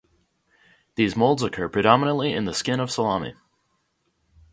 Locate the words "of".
2.79-2.89